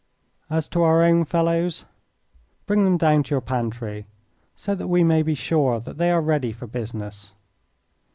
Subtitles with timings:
[0.49, 1.85] As to our own fellows,
[2.65, 4.07] bring them down to your pantry
[4.55, 7.35] so that we may be sure that they are ready for business.